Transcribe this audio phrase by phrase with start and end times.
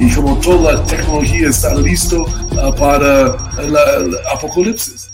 [0.00, 5.12] y como toda la tecnología está listo uh, para el apocalipsis.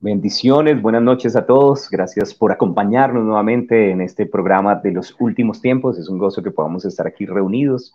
[0.00, 1.88] Bendiciones, buenas noches a todos.
[1.90, 5.98] Gracias por acompañarnos nuevamente en este programa de los últimos tiempos.
[5.98, 7.92] Es un gozo que podamos estar aquí reunidos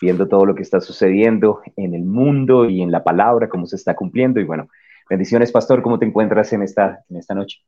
[0.00, 3.76] viendo todo lo que está sucediendo en el mundo y en la palabra, cómo se
[3.76, 4.40] está cumpliendo.
[4.40, 4.68] Y bueno,
[5.08, 7.60] bendiciones, Pastor, ¿cómo te encuentras en esta, en esta noche?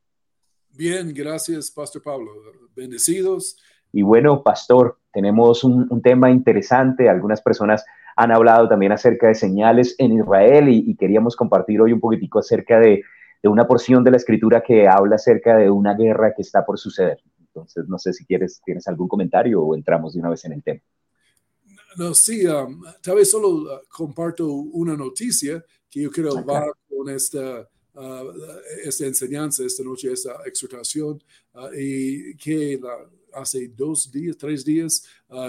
[0.69, 2.31] Bien, gracias, Pastor Pablo.
[2.75, 3.57] Bendecidos.
[3.91, 7.09] Y bueno, Pastor, tenemos un, tema interesante.
[7.09, 7.83] Algunas personas
[8.15, 12.79] han hablado también acerca de señales en Israel y, queríamos compartir hoy un poquitico acerca
[12.79, 13.01] de,
[13.41, 16.77] de, una porción de la escritura que habla acerca de una guerra que está por
[16.77, 17.17] suceder.
[17.39, 20.61] Entonces, no sé si quieres, tienes algún comentario o entramos de una vez en el
[20.61, 20.81] tema.
[21.95, 27.09] No, sí, um, tal vez solo uh, comparto una noticia que yo creo va con
[27.09, 28.33] esta, uh,
[28.83, 31.23] esta enseñanza esta noche, esta exhortación,
[31.55, 32.79] uh, y que
[33.37, 35.03] hace dos días, tres días,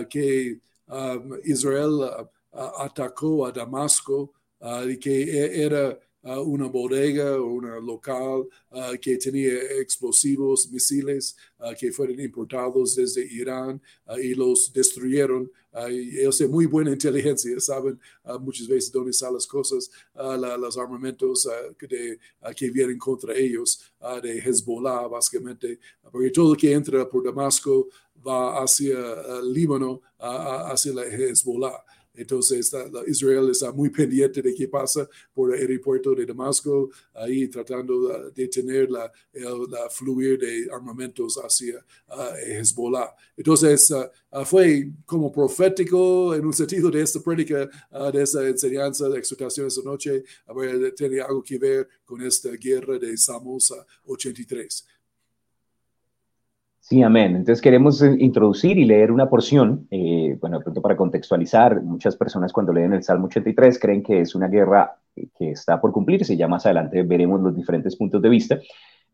[0.08, 4.32] que um, Israel atacó a Damasco
[4.86, 8.46] y que e, era una bodega o una local
[9.00, 11.36] que tenía explosivos, misiles
[11.78, 13.80] que fueron importados desde Irán
[14.22, 15.50] y los destruyeron
[15.86, 20.76] ellos tienen muy buena inteligencia, saben uh, muchas veces dónde están las cosas, uh, los
[20.76, 22.18] armamentos uh, de,
[22.56, 23.80] que vienen contra ellos,
[24.22, 25.78] de Hezbollah, básicamente,
[26.10, 27.88] porque todo lo que entra por Damasco
[28.26, 28.96] va hacia
[29.42, 31.84] Líbano, hacia la Hezbollah.
[32.18, 32.72] Entonces,
[33.06, 38.48] Israel está muy pendiente de qué pasa por el aeropuerto de Damasco, ahí tratando de
[38.48, 41.84] tener la, la fluir de armamentos hacia
[42.44, 43.14] Hezbollah.
[43.36, 49.08] Entonces, uh, fue como profético en un sentido de esta prédica, uh, de esta enseñanza,
[49.08, 50.52] de exhortación esta noche, a
[50.96, 53.72] tiene algo que ver con esta guerra de Salmos
[54.04, 54.86] 83.
[56.88, 57.36] Sí, amén.
[57.36, 62.16] Entonces queremos eh, introducir y leer una porción, eh, bueno, de pronto para contextualizar, muchas
[62.16, 65.92] personas cuando leen el Salmo 83 creen que es una guerra eh, que está por
[65.92, 68.58] cumplirse, ya más adelante veremos los diferentes puntos de vista,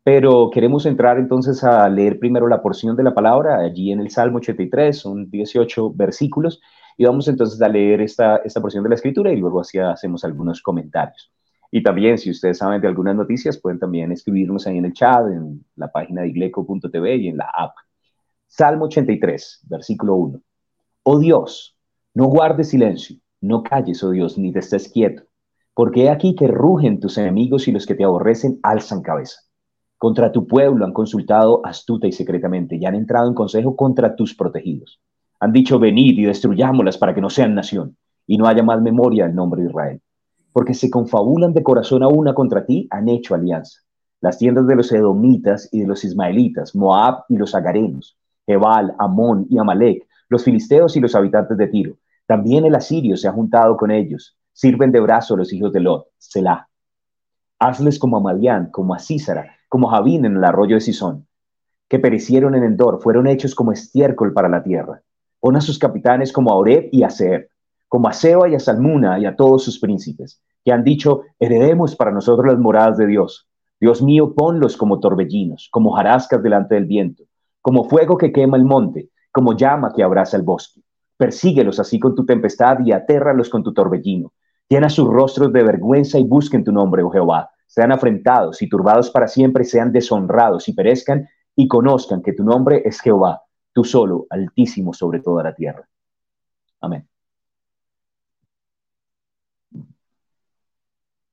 [0.05, 4.11] pero queremos entrar entonces a leer primero la porción de la palabra, allí en el
[4.11, 6.61] Salmo 83, son 18 versículos,
[6.97, 10.62] y vamos entonces a leer esta, esta porción de la escritura y luego hacemos algunos
[10.62, 11.33] comentarios.
[11.77, 15.27] Y también, si ustedes saben de algunas noticias, pueden también escribirnos ahí en el chat,
[15.27, 17.75] en la página de igleco.tv y en la app.
[18.47, 20.41] Salmo 83, versículo 1.
[21.03, 21.77] Oh Dios,
[22.15, 25.25] no guardes silencio, no calles, oh Dios, ni te estés quieto,
[25.75, 29.41] porque he aquí que rugen tus enemigos y los que te aborrecen alzan cabeza.
[29.99, 34.37] Contra tu pueblo han consultado astuta y secretamente y han entrado en consejo contra tus
[34.37, 35.01] protegidos.
[35.41, 37.97] Han dicho, venid y destruyámoslas para que no sean nación
[38.29, 40.01] y no haya más memoria el nombre de Israel
[40.55, 43.81] porque se confabulan de corazón a una contra ti, han hecho alianza.
[44.21, 48.17] Las tiendas de los edomitas y de los ismaelitas, Moab y los agarenos,
[48.47, 51.97] Ebal, Amón y Amalek, los filisteos y los habitantes de Tiro.
[52.25, 54.37] También el asirio se ha juntado con ellos.
[54.53, 56.69] Sirven de brazo a los hijos de Lot, Selah.
[57.59, 61.27] Hazles como a Madián, como a Císara, como a Javín en el arroyo de Sison,
[61.89, 65.03] que perecieron en Endor, fueron hechos como estiércol para la tierra.
[65.41, 67.49] Pon a sus capitanes como a Oreb y a Seer,
[67.94, 71.94] como a Seba y a Salmuna y a todos sus príncipes, que han dicho, heredemos
[71.94, 73.47] para nosotros las moradas de Dios.
[73.78, 77.22] Dios mío, ponlos como torbellinos, como jarascas delante del viento,
[77.62, 80.81] como fuego que quema el monte, como llama que abraza el bosque.
[81.16, 84.32] Persíguelos así con tu tempestad y atérralos con tu torbellino.
[84.69, 87.50] Llena sus rostros de vergüenza y busquen tu nombre, oh Jehová.
[87.65, 92.82] Sean afrentados y turbados para siempre, sean deshonrados y perezcan y conozcan que tu nombre
[92.84, 95.88] es Jehová, tú solo, altísimo sobre toda la tierra.
[96.81, 97.06] Amén.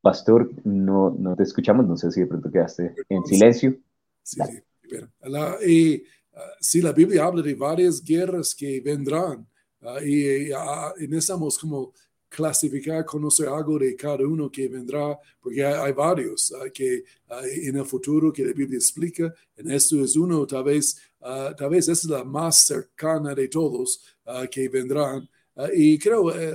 [0.02, 3.78] Pastor, no, no te escuchamos, no sé si de pronto quedaste en silencio.
[4.24, 6.04] Sí, sí, la, y,
[6.34, 9.48] uh, la Biblia habla de varias guerras que vendrán
[9.82, 11.94] uh, y, uh, necesitamos como
[12.28, 18.32] clasificar, conocer algo de cada uno que vendrá, porque hay, varios que en el futuro
[18.32, 22.66] que la Biblia explica, en esto es uno, tal vez, tal vez es la más
[22.66, 24.02] cercana de todos
[24.50, 26.54] que vendrán, Ah, y creo, eh,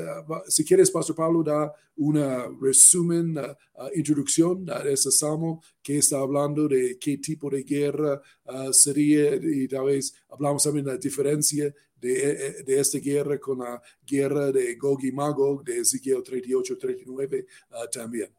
[0.49, 6.67] si quieres, Pastor Pablo, da una resumen, uh, introducción a ese salmo que está hablando
[6.67, 8.21] de qué tipo de guerra
[8.73, 13.81] sería y tal vez hablamos también de la diferencia de, de, esta guerra con la
[14.07, 17.47] guerra de Gog y Magog de Ezequiel 38-39
[17.91, 18.31] también.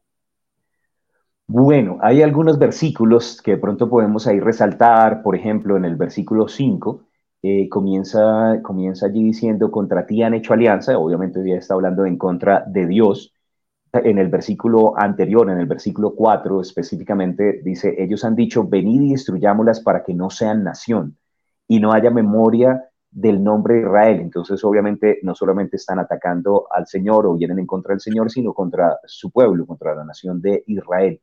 [1.50, 7.07] Bueno, hay algunos versículos que pronto podemos ahí resaltar, por ejemplo, en el versículo 5,
[7.42, 12.18] eh, comienza, comienza allí diciendo, contra ti han hecho alianza, obviamente ya está hablando en
[12.18, 13.34] contra de Dios.
[13.94, 19.12] En el versículo anterior, en el versículo 4 específicamente, dice, ellos han dicho, venid y
[19.12, 21.18] destruyámoslas para que no sean nación
[21.68, 24.20] y no haya memoria del nombre de Israel.
[24.22, 28.54] Entonces, obviamente, no solamente están atacando al Señor o vienen en contra del Señor, sino
[28.54, 31.20] contra su pueblo, contra la nación de Israel.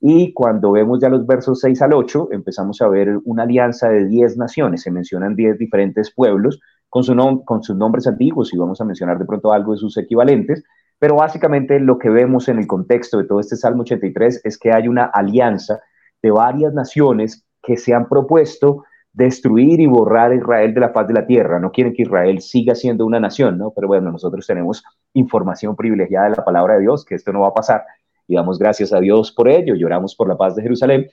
[0.00, 4.06] Y cuando vemos ya los versos 6 al 8, empezamos a ver una alianza de
[4.06, 4.82] 10 naciones.
[4.82, 7.14] Se mencionan 10 diferentes pueblos con, su
[7.44, 10.62] con sus nombres antiguos y vamos a mencionar de pronto algo de sus equivalentes.
[10.98, 14.72] Pero básicamente lo que vemos en el contexto de todo este Salmo 83 es que
[14.72, 15.80] hay una alianza
[16.22, 21.08] de varias naciones que se han propuesto destruir y borrar a Israel de la faz
[21.08, 21.58] de la tierra.
[21.58, 23.72] No quieren que Israel siga siendo una nación, ¿no?
[23.74, 24.84] Pero bueno, nosotros tenemos
[25.14, 27.84] información privilegiada de la palabra de Dios, que esto no va a pasar
[28.26, 31.08] y damos gracias a Dios por ello, lloramos por la paz de Jerusalén.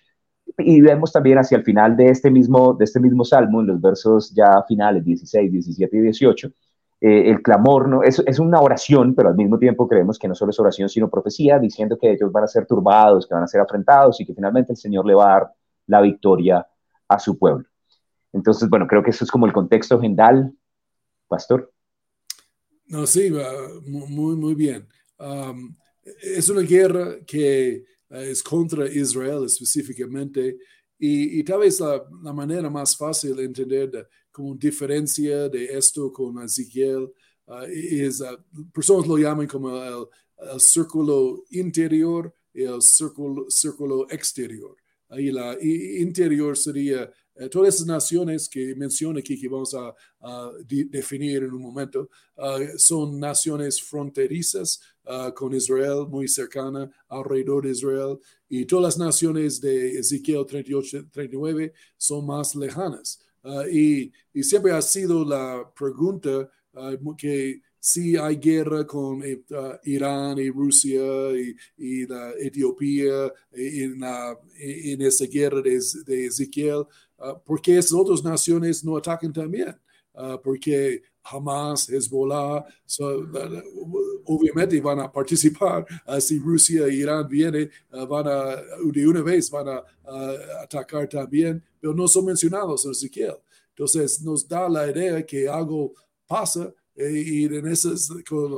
[0.57, 3.81] Y vemos también hacia el final de este mismo, de este mismo salmo, en los
[3.81, 6.51] versos ya finales 16, 17 y 18,
[7.06, 10.36] eh, el clamor no es, es, una oración, pero al mismo tiempo creemos que no
[10.36, 13.48] solo es oración, sino profecía, diciendo que ellos van a ser turbados, que van a
[13.48, 15.51] ser afrentados y que finalmente el Señor le va a dar
[15.88, 16.65] la victoria
[17.10, 17.65] a su pueblo.
[18.31, 20.54] Entonces, bueno, creo que eso es como el contexto general,
[21.27, 21.74] Pastor.
[22.88, 23.30] No, sí,
[23.86, 24.88] muy, muy bien.
[25.19, 25.75] Um,
[26.21, 30.57] es una guerra que eh, es contra Israel específicamente
[31.05, 37.11] y, tal vez la, manera más fácil de entender como diferencia de esto con Ezequiel
[37.47, 38.38] uh, es, uh,
[38.71, 40.07] personas lo llaman como el,
[40.59, 44.75] círculo interior y el círculo, círculo exterior.
[45.09, 49.94] Ahí la interior sería eh, todas esas naciones que menciona aquí, que vamos a,
[50.65, 57.71] definir en un momento, ah, son naciones fronterizas ah, con Israel, muy cercana alrededor de
[57.71, 58.19] Israel,
[58.50, 63.23] y todas las naciones de Ezequiel 38, 39 son más lejanas.
[63.44, 66.50] Ah, y, y, siempre ha sido la pregunta
[67.17, 69.44] que si hay guerra con eh,
[69.83, 71.01] Irán y Rusia
[71.77, 74.01] y, la Etiopía eh, en,
[74.57, 76.85] en esa guerra de, de Ezequiel,
[77.17, 79.75] uh, ¿por qué esas otras naciones no atacan también?
[80.13, 82.65] Uh, porque Hamas, Hezbollah,
[84.25, 85.85] obviamente van a participar.
[86.07, 88.61] Uh, si Rusia e Irán vienen, van a,
[88.91, 89.83] de una vez van a
[90.61, 93.37] atacar también, pero no son mencionados en Ezequiel.
[93.69, 95.93] Entonces nos da la idea que algo
[96.27, 97.89] pasa eh, y en esa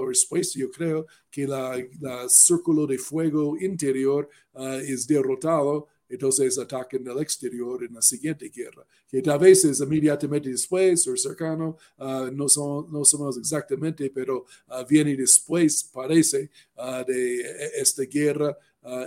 [0.06, 7.04] respuesta yo creo que la, la círculo de fuego interior uh, es derrotado, entonces atacan
[7.04, 12.48] del exterior en la siguiente guerra, que a veces inmediatamente después o cercano, uh, no,
[12.48, 16.50] son, no somos exactamente, pero uh, viene después, parece,
[17.08, 17.42] de
[17.76, 18.58] esta guerra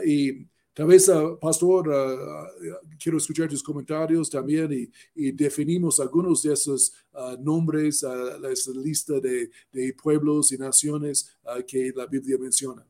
[0.04, 0.46] y
[0.78, 6.52] Tal vez, uh, Pastor, uh, quiero escuchar tus comentarios también y, y definimos algunos de
[6.52, 8.48] esos uh, nombres, la
[8.80, 11.36] lista de, de, pueblos y naciones
[11.66, 12.86] que la Biblia menciona.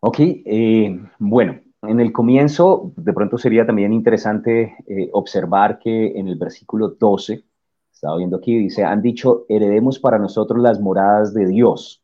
[0.00, 1.61] Ok, eh, bueno,
[1.92, 7.44] en el comienzo, de pronto sería también interesante eh, observar que en el versículo 12,
[7.92, 12.02] estaba viendo aquí, dice, han dicho, heredemos para nosotros las moradas de Dios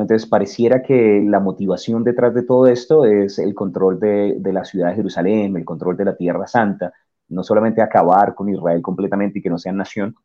[0.00, 4.88] entonces, pareciera que la motivación detrás de todo esto es el control de, la ciudad
[4.88, 6.92] de Jerusalén, el control de la Tierra Santa,
[7.28, 10.16] no solamente acabar con Israel completamente y que no sea nación,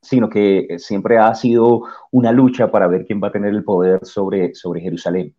[0.00, 4.04] sino que siempre ha sido una lucha para ver quién va a tener el poder
[4.04, 5.34] sobre, sobre Jerusalén.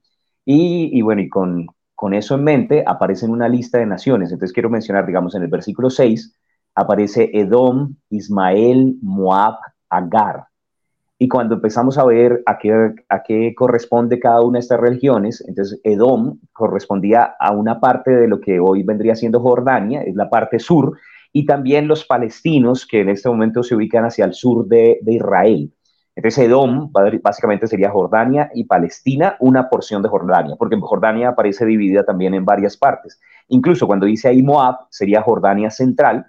[0.45, 4.31] Y, bueno, y con, con eso en mente aparece en una lista de naciones.
[4.31, 6.35] Entonces quiero mencionar, digamos, en el versículo 6
[6.75, 9.55] aparece Edom, Ismael, Moab,
[9.89, 10.45] Agar.
[11.19, 15.43] Y cuando empezamos a ver a qué, a qué corresponde cada una de estas religiones,
[15.47, 20.29] entonces Edom correspondía a una parte de lo que hoy vendría siendo Jordania, es la
[20.29, 20.97] parte sur,
[21.31, 25.13] y también los palestinos que en este momento se ubican hacia el sur de, de
[25.13, 25.71] Israel.
[26.15, 26.91] Entonces Edom
[27.24, 32.46] básicamente sería Jordania y Palestina, una porción de Jordania, porque Jordania aparece dividida también en
[32.46, 33.20] varias partes.
[33.48, 36.25] Incluso cuando dice ahí Moab, sería Jordania central,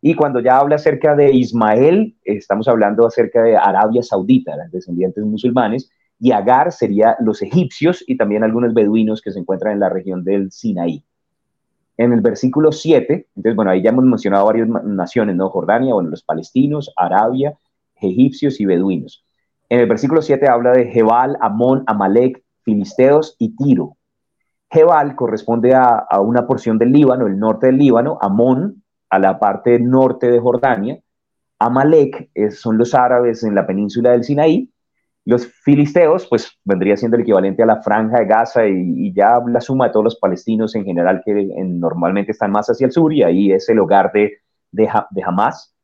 [0.00, 5.24] y cuando ya habla acerca de Ismael, estamos hablando acerca de Arabia Saudita, los descendientes
[5.24, 9.90] musulmanes, y Agar sería los egipcios y también algunos beduinos que se encuentran en la
[9.90, 11.04] región del Sinaí.
[11.98, 15.50] En el versículo 7, entonces, bueno, ahí ya hemos mencionado varias naciones, ¿no?
[15.50, 17.54] Jordania, bueno, los palestinos, Arabia,
[18.00, 19.25] egipcios y beduinos.
[19.68, 23.96] En el versículo 7 habla de Jebal, Amón, Amalek, Filisteos y Tiro.
[24.70, 29.38] Jebal corresponde a, a, una porción del Líbano, el norte del Líbano, Amón a la
[29.38, 31.00] parte norte de Jordania,
[31.58, 34.70] Amalek son los árabes en la península del Sinaí,
[35.24, 39.60] los filisteos, pues vendría siendo el equivalente a la franja de Gaza y, ya la
[39.60, 43.22] suma de todos los palestinos en general que normalmente están más hacia el sur y
[43.24, 44.38] ahí es el hogar de,
[44.70, 45.74] de, de Hamas.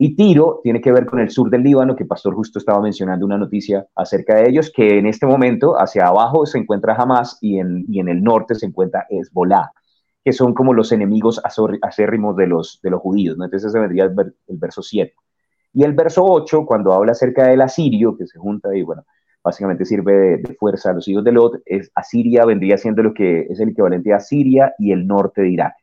[0.00, 3.26] Y Tiro tiene que ver con el sur del Líbano, que Pastor justo estaba mencionando
[3.26, 7.58] una noticia acerca de ellos, que en este momento hacia abajo se encuentra Hamas y
[7.58, 9.72] en, y en el norte se encuentra Hezbollah,
[10.24, 11.40] que son como los enemigos
[11.82, 13.34] acérrimos de los, de los judíos.
[13.34, 14.14] Entonces ese vendría el,
[14.50, 15.12] verso 7.
[15.72, 19.04] Y el verso 8, cuando habla acerca del asirio, que se junta y bueno,
[19.42, 23.48] básicamente sirve de, fuerza a los hijos de Lot, es Asiria vendría siendo lo que
[23.50, 25.74] es el equivalente a Siria y el norte de Irak.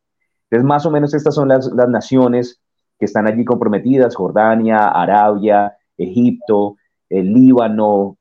[0.49, 2.61] Entonces, más o menos estas son las, las naciones
[2.97, 6.77] que están allí comprometidas, Jordania, Arabia, Egipto,
[7.09, 8.17] el Líbano,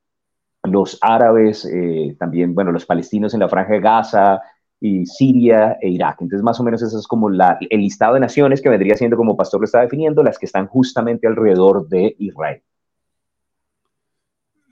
[0.62, 4.42] los árabes, eh, también, bueno, los palestinos en la franja de Gaza,
[4.80, 6.20] y Siria e Irak.
[6.20, 9.16] Entonces, más o menos eso es como la, el listado de naciones que vendría siendo,
[9.16, 12.62] como Pastor lo está definiendo, las que están justamente alrededor de Israel.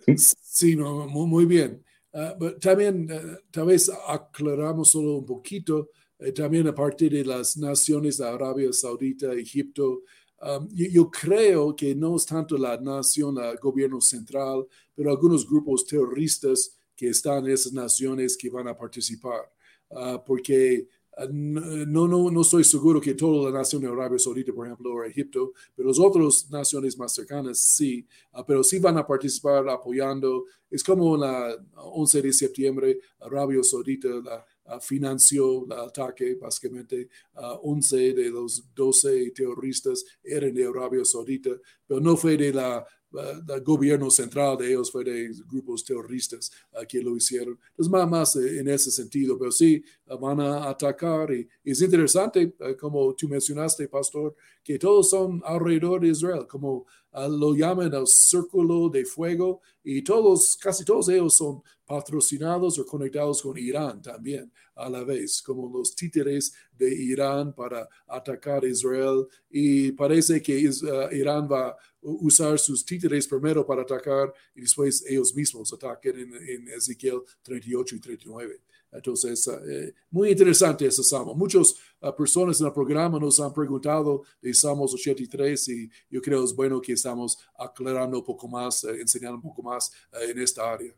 [0.04, 1.82] Sí, sí muy, muy bien.
[2.12, 5.88] Uh, también, uh, tal vez aclaramos solo un poquito,
[6.22, 10.02] eh, también a partir de las naciones de Arabia Saudita, Egipto,
[10.40, 15.84] um, yo, creo que no es tanto la nación, el gobierno central, pero algunos grupos
[15.84, 19.50] terroristas que están en esas naciones que van a participar.
[19.90, 20.86] Ah, porque
[21.16, 24.94] ah, no, no, no estoy seguro que toda la nación de Arabia Saudita, por ejemplo,
[24.94, 29.68] o Egipto, pero las otras naciones más cercanas sí, uh, pero sí van a participar
[29.68, 30.44] apoyando.
[30.70, 34.44] Es como la 11 de septiembre, Arabia Saudita la,
[34.80, 41.50] financió el ataque, básicamente 11 de los 12 terroristas eran de Arabia Saudita,
[41.86, 46.86] pero no fue de la el gobierno central de ellos fue de grupos terroristas uh,
[46.86, 47.58] que lo hicieron.
[47.76, 51.80] Es más, más eh, en ese sentido, pero sí uh, van a atacar y, es
[51.82, 57.92] interesante, uh, como tú mencionaste, pastor, que todos son alrededor de Israel, como lo llaman
[57.92, 64.00] el círculo de fuego y todos, casi todos ellos son patrocinados o conectados con Irán
[64.00, 70.70] también a la vez, como los títeres de Irán para atacar Israel y parece que
[71.12, 77.20] Irán va usar sus títeres primero para atacar y después ellos mismos ataquen en, Ezequiel
[77.42, 78.60] 38 y 39.
[78.92, 81.34] Entonces, eh, muy interesante ese salmo.
[81.34, 86.44] Muchas uh, personas en el programa nos han preguntado de Salmos 83 y yo creo
[86.44, 90.38] es bueno que estamos aclarando un poco más, uh, enseñando un poco más uh, en
[90.38, 90.92] esta área.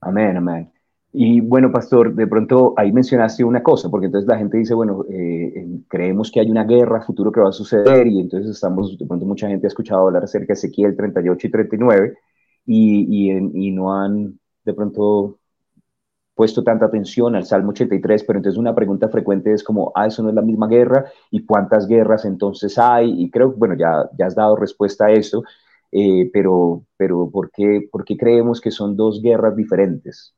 [0.00, 0.70] Amén, amén.
[1.14, 5.04] Y bueno, pastor, de pronto ahí mencionaste una cosa, porque entonces la gente dice, bueno,
[5.10, 9.06] eh, creemos que hay una guerra futuro que va a suceder y entonces estamos, de
[9.06, 12.18] pronto mucha gente ha escuchado hablar acerca de Ezequiel 38 y 39
[12.64, 15.38] y, y, y no han de pronto
[16.34, 20.22] puesto tanta atención al Salmo 83, pero entonces una pregunta frecuente es como, ah, eso
[20.22, 23.22] no es la misma guerra, ¿y cuántas guerras entonces hay?
[23.22, 25.42] Y creo, bueno, ya, ya has dado respuesta a eso,
[25.90, 30.34] eh, pero, pero ¿por, qué, ¿por qué creemos que son dos guerras diferentes?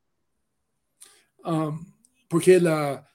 [1.44, 1.86] Um,
[2.28, 3.06] porque la,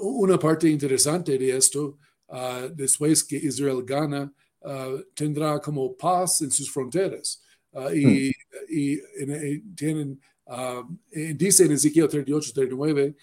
[0.00, 1.98] una parte interesante de esto,
[2.28, 7.42] uh, después que Israel gana, uh, tendrá como paz en sus fronteras.
[7.72, 8.32] Uh, y, hmm.
[8.68, 10.20] y, tienen,
[10.52, 10.98] um,
[11.36, 13.16] dice en Ezequiel 38, 39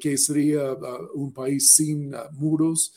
[0.00, 0.76] que sería
[1.14, 2.92] un país sin muros,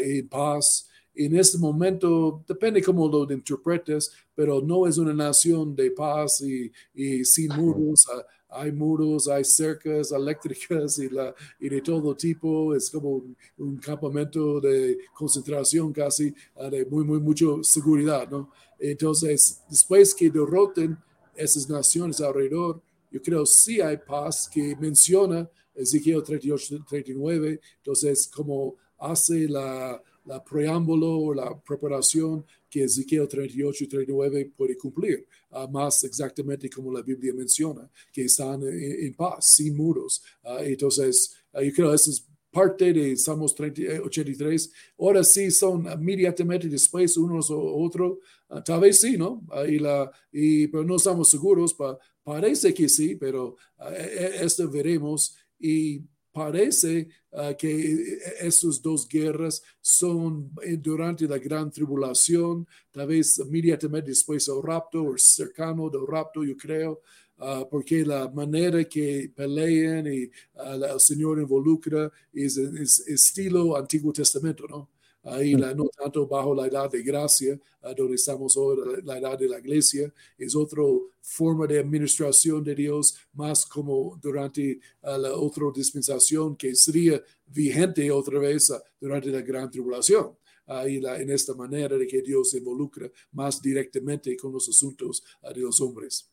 [0.00, 0.88] en paz.
[1.14, 6.70] En este momento, depende cómo lo interpretes, pero no es una nación de paz y,
[6.94, 8.06] y sin muros
[8.50, 12.74] hay muros, hay cercas eléctricas y, la, y de todo tipo.
[12.74, 13.22] Es como
[13.58, 16.34] un, campamento de concentración casi,
[16.70, 18.50] de muy, muy, mucha seguridad, ¿no?
[18.78, 20.96] Entonces, después que derroten
[21.34, 22.80] esas naciones alrededor,
[23.10, 27.60] yo creo sí hay paz que menciona Ezequiel 38, 39.
[27.78, 34.76] Entonces, como hace la, la preámbulo o la preparación que Ezequiel 38 y 39 puede
[34.76, 40.22] cumplir, uh, más exactamente como la Biblia menciona, que están en, paz, sin muros.
[40.44, 44.72] Uh, entonces, uh, yo creo que eso es parte de Salmos 30, 83.
[44.98, 48.18] Ahora sí son inmediatamente después unos o otros,
[48.64, 49.42] tal vez sí, ¿no?
[49.68, 53.56] y la, y, pero no estamos seguros, pa, parece que sí, pero
[53.90, 55.34] e, e, esto veremos.
[55.58, 63.38] Y parece uh, que esas dos guerras son eh, durante la gran tribulación, tal vez
[63.38, 67.00] inmediatamente después del rapto o cercano del rapto, yo creo,
[67.38, 74.12] uh, porque la manera que pelean y uh, el Señor involucra es, es, estilo Antiguo
[74.12, 74.90] Testamento, ¿no?
[75.24, 77.58] Ahí la, no tanto bajo la edad de gracia,
[77.96, 80.82] donde estamos hoy, la, edad de la iglesia, es otra
[81.20, 88.38] forma de administración de Dios, más como durante la otra dispensación que sería vigente otra
[88.38, 90.36] vez durante la gran tribulación.
[90.66, 95.24] Ahí la, en esta manera de que Dios se involucra más directamente con los asuntos
[95.54, 96.30] de los hombres.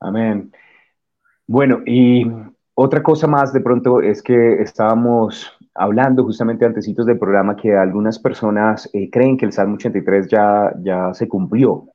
[0.00, 0.52] Amén.
[1.46, 2.24] Bueno, y
[2.74, 8.18] otra cosa más de pronto es que estábamos hablando justamente antecitos del programa que algunas
[8.18, 11.88] personas eh, creen que el Salmo 83 ya, ya se cumplió.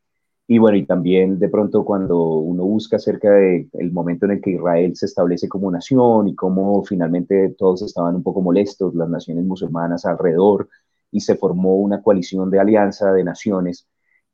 [0.49, 4.41] Y bueno, y también de pronto cuando uno busca acerca del el momento en el
[4.41, 9.09] que Israel se establece como nación y cómo finalmente todos estaban un poco molestos, las
[9.09, 10.69] naciones musulmanas alrededor,
[11.11, 13.87] y se formó una coalición de alianza de naciones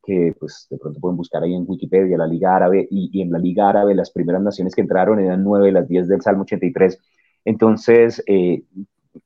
[0.04, 3.40] que pues de pronto pueden buscar ahí en Wikipedia, la Liga Árabe, y, en la
[3.40, 7.00] Liga Árabe las primeras naciones que entraron eran nueve de las diez del Salmo 83.
[7.46, 8.64] Entonces, eh,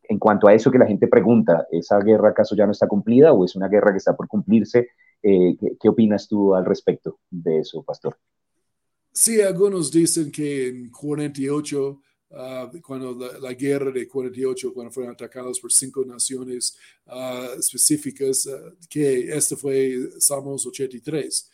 [0.03, 3.33] en cuanto a eso que la gente pregunta, ¿esa guerra acaso ya no está cumplida
[3.33, 4.89] o es una guerra que está por cumplirse?
[5.23, 8.17] Eh, ¿qué, opinas tú al respecto de eso, pastor?
[9.11, 15.59] Sí, algunos dicen que en 48 Ah, cuando la, guerra de 48, cuando fueron atacados
[15.61, 21.49] por cinco naciones ah, específicas, ah, que este fue Salmos 83.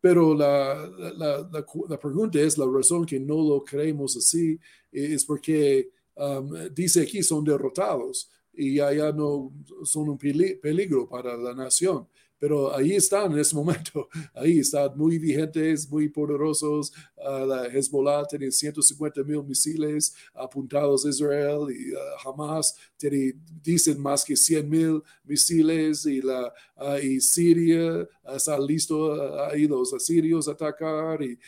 [0.00, 1.48] Pero la, la,
[1.88, 4.58] la, pregunta es, la razón que no lo creemos así
[4.92, 9.52] es porque um, dice aquí son derrotados y ya, no
[9.84, 15.18] son un peligro para la nación pero ahí están en ese momento, ahí están muy
[15.18, 16.92] vigentes, muy poderosos.
[17.16, 24.00] Uh, la Hezbollah tiene 150 mil misiles apuntados a Israel y uh, Hamas tiene, dicen
[24.00, 30.48] más que 100 mil misiles y, la, uh, y Siria está listo ahí los asirios
[30.48, 31.38] a atacar y,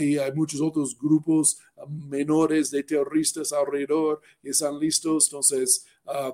[0.00, 5.26] y hay muchos otros grupos menores de terroristas alrededor y están listos.
[5.26, 5.86] Entonces,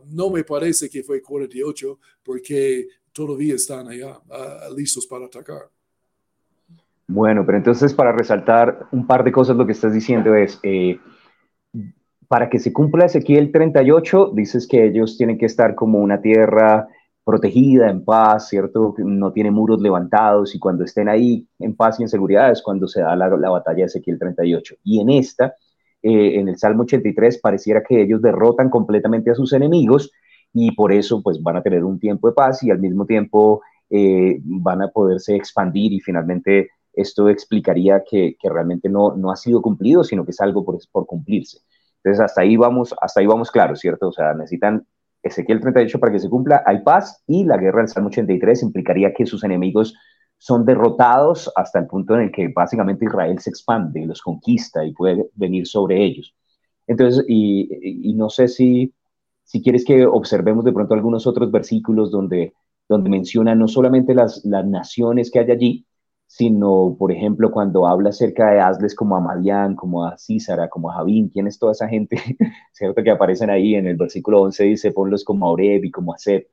[0.06, 5.70] no me parece que fue 48 porque todavía están allá ah, listos para atacar.
[7.06, 10.98] Bueno, pero entonces para resaltar un par de cosas, lo que estás diciendo es, eh,
[12.28, 16.88] para que se cumpla Ezequiel 38, dices que ellos tienen que estar como una tierra
[17.24, 18.94] protegida, en paz, ¿cierto?
[18.98, 22.88] No tiene muros levantados y cuando estén ahí en paz y en seguridad es cuando
[22.88, 24.76] se da la, batalla de Ezequiel 38.
[24.82, 25.54] Y en esta,
[26.02, 30.10] eh, en el Salmo 83, pareciera que ellos derrotan completamente a sus enemigos
[30.52, 33.62] y por eso pues van a tener un tiempo de paz y al mismo tiempo
[33.88, 39.62] eh, van a poderse expandir y finalmente esto explicaría que, realmente no, no ha sido
[39.62, 41.60] cumplido, sino que es algo por, por cumplirse.
[42.02, 44.08] Entonces hasta ahí vamos, hasta ahí vamos claro, ¿cierto?
[44.08, 44.84] O sea, necesitan
[45.22, 49.14] Ezequiel 38 para que se cumpla, hay paz y la guerra del Salmo 83 implicaría
[49.14, 49.94] que sus enemigos
[50.42, 54.84] son derrotados hasta el punto en el que básicamente Israel se expande y los conquista
[54.84, 56.34] y puede venir sobre ellos.
[56.88, 58.92] Entonces, y, no sé si
[59.44, 62.54] si quieres que observemos de pronto algunos otros versículos donde,
[62.88, 65.86] donde menciona no solamente las, las naciones que hay allí,
[66.26, 70.90] sino, por ejemplo, cuando habla acerca de hazles como a Madián, como a Císara, como
[70.90, 72.16] a Javín, ¿quién es toda esa gente?
[72.72, 73.00] ¿Cierto?
[73.04, 76.18] Que aparecen ahí en el versículo 11, dice, ponlos como a Oreb y como a
[76.18, 76.48] Seth.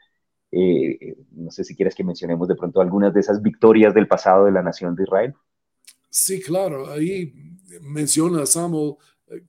[0.51, 4.07] Eh, eh, no sé si quieres que mencionemos de pronto algunas de esas victorias del
[4.07, 5.33] pasado de la nación de Israel.
[6.09, 7.33] Sí, claro, ahí
[7.81, 8.95] menciona Samuel
[9.27, 9.43] eh,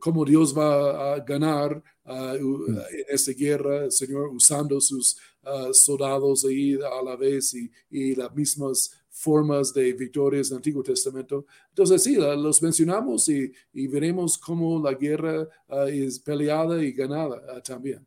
[0.00, 6.46] cómo Dios va a ganar uh, en esta guerra, el Señor usando sus uh, soldados
[6.46, 11.44] ahí a la vez y, y, las mismas formas de victorias del Antiguo Testamento.
[11.68, 15.46] Entonces sí, los mencionamos y, y, veremos cómo la guerra
[15.86, 18.06] es peleada y ganada también.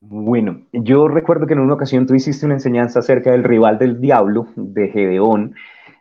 [0.00, 4.00] Bueno, yo recuerdo que en una ocasión tú hiciste una enseñanza acerca del rival del
[4.00, 5.54] diablo, de Gedeón,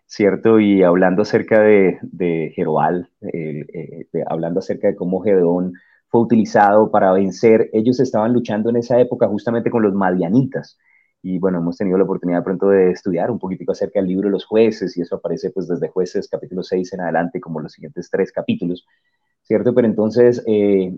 [0.05, 0.59] ¿cierto?
[0.59, 3.65] Y hablando acerca de, de Jerobal, eh,
[4.29, 5.73] hablando acerca de cómo Gedeón
[6.09, 7.69] fue utilizado para vencer.
[7.73, 10.77] Ellos estaban luchando en esa época justamente con los madianitas.
[11.23, 14.31] Y bueno, hemos tenido la oportunidad pronto de estudiar un poquitico acerca del libro de
[14.33, 18.09] los jueces, y eso aparece pues desde jueces capítulo 6 en adelante, como los siguientes
[18.11, 18.85] tres capítulos,
[19.41, 19.73] ¿cierto?
[19.73, 20.97] Pero entonces, eh,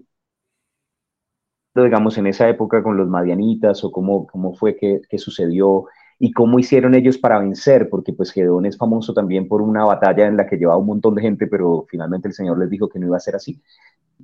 [1.75, 5.86] digamos, en esa época con los madianitas, o cómo, cómo fue que, que sucedió,
[6.21, 10.27] y cómo hicieron ellos para vencer, porque pues Gedeón es famoso también por una batalla
[10.27, 12.99] en la que llevaba un montón de gente, pero finalmente el Señor les dijo que
[12.99, 13.62] no iba a ser así.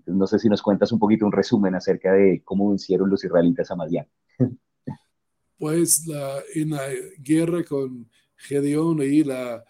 [0.06, 3.72] No sé si nos cuentas un poquito un resumen acerca de cómo vencieron los israelitas
[3.72, 4.08] a Madián.
[5.58, 6.82] Pues la, en la
[7.18, 9.64] guerra con Gedeón ahí la,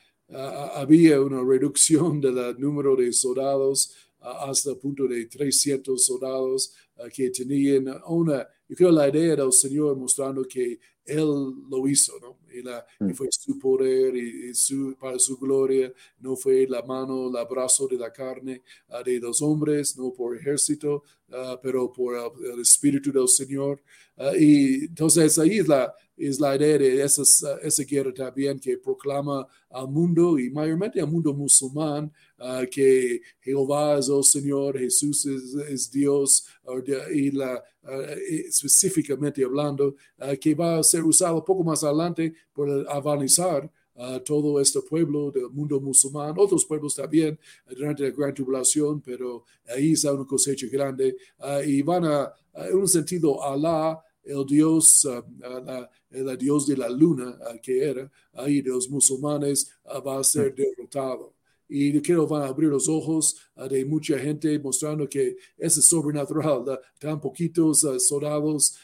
[0.73, 3.93] había una reducción del número de soldados
[4.31, 6.73] hasta el punto de 300 soldados
[7.13, 11.27] que tenían una, yo creo la idea del Señor mostrando que él
[11.69, 12.39] lo hizo, ¿no?
[12.51, 13.13] Y, la, y Mm.
[13.13, 17.87] fue su poder y, y su, para su gloria, no fue la mano, el abrazo
[17.87, 22.61] de la carne ah, de los hombres, no por ejército, ah, pero por el, el
[22.61, 23.81] Espíritu del Señor.
[24.17, 28.59] Ah, y entonces ahí es la, es la idea de esas, ah, esa guerra también
[28.59, 34.77] que proclama al mundo y mayormente al mundo musulmán ah, que Jehová es el Señor,
[34.79, 36.73] Jesús es, Dios, ah,
[37.13, 42.85] y la, eh, específicamente hablando, ah, que va a ser usado poco más adelante el
[42.87, 48.33] avanzar a todo este pueblo del mundo musulmán, otros pueblos también eh, durante la gran
[48.33, 54.01] tribulación, pero ahí está una cosecha grande ah, y van a- en un sentido, Alá,
[54.25, 55.07] el Dios,
[55.39, 60.19] la- el Dios de la luna ah, que era, ahí de los musulmanes, ah, va
[60.19, 61.33] a ser derrotado.
[61.67, 63.35] Y quiero van a abrir los ojos
[63.69, 66.63] de mucha gente mostrando que eso es sobrenatural,
[66.99, 68.75] tan poquitos ah, soldados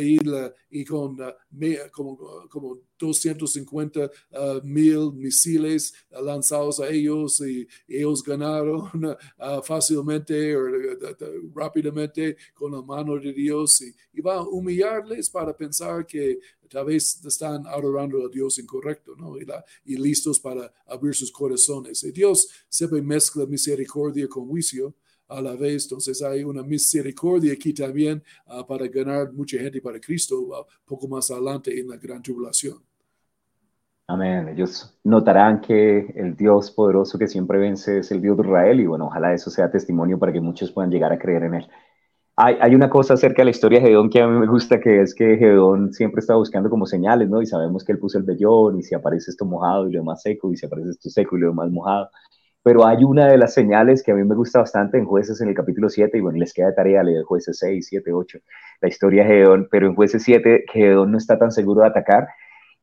[0.00, 1.34] y, la- y con ah,
[1.92, 2.16] como,
[2.48, 8.90] como 250 ah, mil misiles ah, lanzados a ellos y, ellos ganaron
[9.64, 14.42] fácilmente o eh, eh, eh, rápidamente con la mano de Dios y, y va a
[14.42, 19.38] humillarles para pensar que tal vez están adorando a Dios incorrecto, ¿no?
[19.38, 22.02] Y, la- y listos para abrir sus corazones.
[22.04, 24.94] Y Dios siempre mezcla misericordia con juicio
[25.28, 30.00] a la vez, entonces hay una misericordia aquí también ah, para ganar mucha gente para
[30.00, 32.78] Cristo ah, poco más adelante en la gran tribulación.
[34.08, 34.48] Amén.
[34.48, 38.86] Ellos notarán que el Dios poderoso que siempre vence es el Dios de Israel y
[38.86, 41.68] bueno, ojalá eso sea testimonio para que muchos puedan llegar a creer en él.
[42.36, 44.78] Hay, hay una cosa acerca de la historia de Gedeón que a mí me gusta,
[44.78, 47.42] que es que Gedeón siempre está buscando como señales, ¿no?
[47.42, 50.22] Y sabemos que él puso el vellón y si aparece esto mojado y lo demás
[50.22, 52.10] seco y si aparece esto seco y lo demás mojado.
[52.66, 55.48] Pero hay una de las señales que a mí me gusta bastante en jueces en
[55.48, 58.40] el capítulo 7 y bueno, les queda de tarea leer jueces 6, 7, 8,
[58.80, 62.26] la historia de Gedeón, pero en jueces 7 Gedeón no está tan seguro de atacar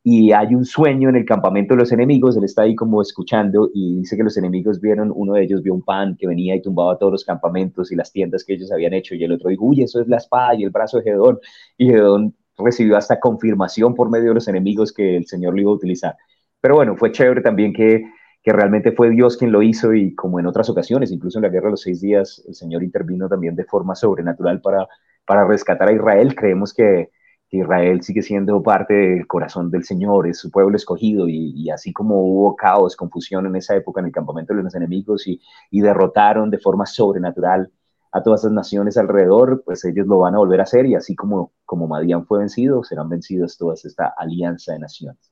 [0.02, 3.72] y hay un sueño en el campamento de los enemigos, él está ahí como escuchando
[3.74, 6.62] y dice que los enemigos vieron, uno de ellos vio un pan que venía y
[6.62, 9.65] tumbaba todos los campamentos y las tiendas que ellos habían hecho y el otro dijo,
[9.65, 11.39] uy, eso es la espada y el brazo de Gedón
[11.78, 15.72] y Gedón recibió hasta confirmación por medio de los enemigos que el Señor lo iba
[15.72, 16.15] a utilizar.
[16.62, 18.06] Pero bueno, fue chévere también que,
[18.43, 21.49] que realmente fue Dios quien lo hizo y como en otras ocasiones, incluso en la
[21.49, 24.88] guerra de los seis días, el Señor intervino también de forma sobrenatural para,
[25.25, 26.36] para rescatar a Israel.
[26.36, 27.10] Creemos que
[27.51, 31.93] Israel sigue siendo parte del corazón del Señor, es su pueblo escogido y, y, así
[31.93, 35.39] como hubo caos, confusión en esa época en el campamento de los enemigos y,
[35.71, 37.71] y, derrotaron de forma sobrenatural
[38.12, 41.15] a todas las naciones alrededor, pues ellos lo van a volver a hacer y así
[41.15, 45.32] como, como Madián fue vencido, serán vencidos todas esta alianza de naciones.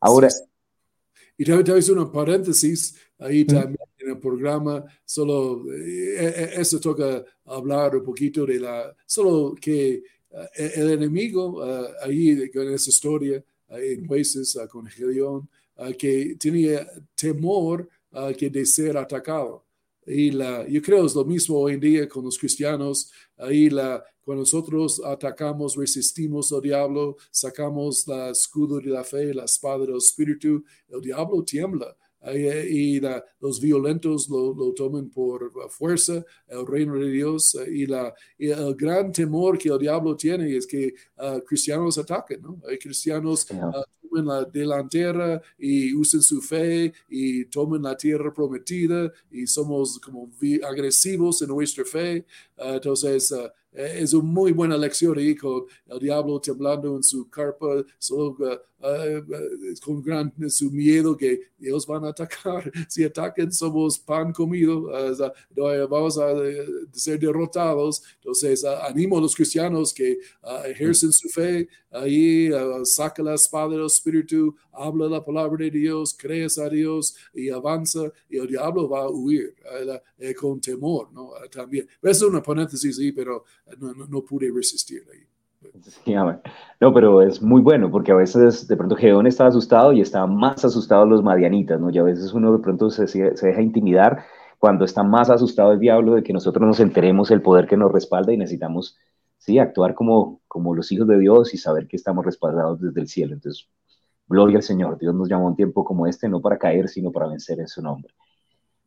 [0.00, 0.28] Ahora...
[0.28, 0.44] Sí.
[1.40, 7.96] Y tal vez un paréntesis ahí también en el programa, solo eh, eso toca hablar
[7.96, 10.02] un poquito de la, solo que
[10.54, 11.64] el enemigo
[12.02, 15.48] ahí en esa historia en jueces con Gedeón
[15.98, 17.88] que tenía temor
[18.36, 19.64] que de ser atacado
[20.06, 23.12] y la, yo creo es lo mismo hoy en día con los cristianos.
[23.36, 29.44] Ahí la cuando nosotros atacamos resistimos al diablo sacamos la escudo de la fe la
[29.44, 31.96] espada del espíritu el diablo tiembla
[32.34, 38.14] y la, los violentos lo, lo, toman por fuerza, el reino de Dios, y, la,
[38.38, 42.60] y el gran temor que el diablo tiene es que uh, cristianos ataquen, ¿no?
[42.68, 49.10] Hay cristianos uh, tomen la delantera y usen su fe y tomen la tierra prometida
[49.30, 50.30] y somos como
[50.66, 52.26] agresivos en nuestra fe.
[52.58, 53.32] Uh, entonces,
[53.72, 58.84] es una muy buena lección ahí con el diablo temblando en su carpa, solo, uh,
[58.84, 62.70] uh, con gran su miedo que ellos van a atacar.
[62.88, 66.34] Si atacan, somos pan comido, uh, vamos a
[66.92, 68.02] ser derrotados.
[68.16, 70.18] Entonces, animo a los cristianos que
[70.66, 72.50] ejercen su fe, ahí
[72.84, 78.00] saca la espada del Espíritu, habla la palabra de Dios, crees a Dios y avanza,
[78.28, 79.54] y el diablo va a huir
[80.18, 81.30] eh, con temor, ¿no?
[81.50, 81.86] También.
[82.02, 83.44] Es una paréntesis ahí, pero
[83.78, 85.26] no, no, no, pude resistir ahí.
[86.80, 90.34] No, pero es muy bueno porque a veces de pronto Gedeón está asustado y están
[90.34, 91.90] más asustados los madianitas, ¿no?
[91.90, 94.24] Y a veces uno de pronto se deja intimidar
[94.60, 97.90] cuando está más asustado el diablo de que nosotros nos enteremos el poder que nos
[97.90, 98.98] respalda y necesitamos,
[99.40, 103.08] sí, actuar como, como los hijos de Dios y saber que estamos respaldados desde el
[103.08, 103.34] cielo.
[103.34, 103.68] Entonces,
[104.28, 104.98] gloria al Señor.
[104.98, 107.66] Dios nos llama a un tiempo como este, no para caer, sino para vencer en
[107.68, 108.14] su nombre.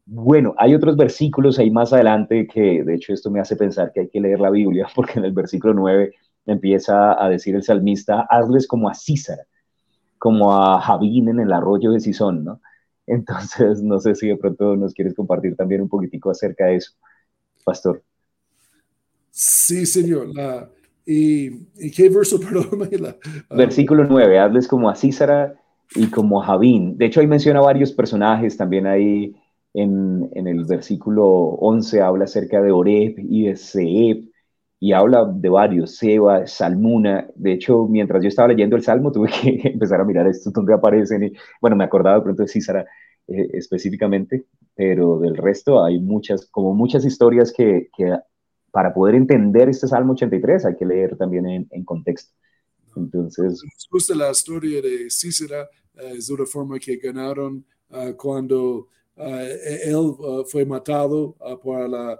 [0.05, 4.01] Bueno, hay otros versículos ahí más adelante que de hecho esto me hace pensar que
[4.01, 6.13] hay que leer la Biblia porque en el versículo 9
[6.45, 9.43] empieza a decir el salmista, hazles como a Císara,
[10.17, 12.61] como a Javín en el arroyo de Sison, ¿no?
[13.07, 16.93] Entonces, no sé si de pronto nos quieres compartir también un poquitico acerca de eso,
[17.65, 18.03] pastor.
[19.35, 20.27] Sí, señor.
[20.35, 20.69] La,
[21.05, 22.87] ¿Y, qué verso, perdón?
[23.49, 25.55] Versículo 9, hazles como a Císara
[25.95, 26.97] y como a Javín.
[26.97, 29.35] De hecho, ahí menciona varios personajes, también ahí
[29.73, 34.29] en, en, el versículo 11 habla acerca de Oreb y de Seb,
[34.79, 37.27] y habla de varios, Seba, Salmuna.
[37.35, 40.75] De hecho, mientras yo estaba leyendo el Salmo, tuve que empezar a mirar esto donde
[40.75, 41.23] aparecen.
[41.23, 42.85] Y, bueno, me acordaba de pronto de Císara
[43.27, 48.13] eh, específicamente, pero del resto hay muchas, como muchas historias que, que
[48.73, 52.33] para poder entender este Salmo 83 hay que leer también en, contexto.
[52.95, 53.61] Entonces...
[53.63, 59.23] Nos gusta la historia de Cícera, eh, es una forma que ganaron uh, cuando uh,
[59.83, 62.19] él uh, fue matado por la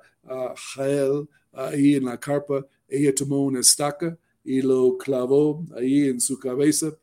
[0.76, 6.38] Jael ahí en la carpa, ella tomó una estaca y lo clavó ahí en su
[6.38, 6.96] cabeza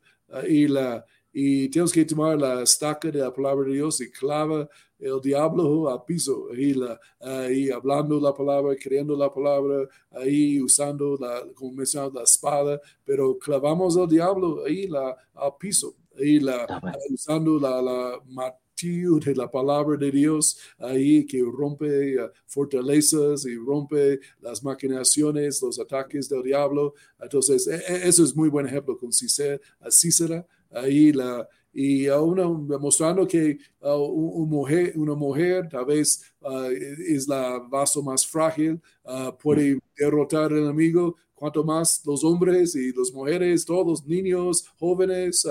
[0.47, 4.69] y la y tenemos que tomar la estaca de la palabra de Dios y clava
[4.99, 11.17] el diablo al piso, ahí, la, ahí hablando la palabra, creyendo la palabra, ahí usando
[11.19, 16.67] la, como mencionado, la espada, pero clavamos al diablo ahí la, al piso, ahí la,
[17.11, 23.57] usando la, la martillo de la palabra de Dios, ahí que rompe uh, fortalezas y
[23.57, 26.95] rompe las maquinaciones, los ataques del diablo.
[27.21, 33.27] Entonces, e, e, eso es muy buen ejemplo con Cícera, ahí la y aún demostrando
[33.27, 39.79] que uh, mujer, una mujer tal vez uh, es la vaso más frágil, uh, puede
[39.97, 45.49] derrotar al enemigo, cuanto más los hombres y las mujeres, todos niños, jóvenes,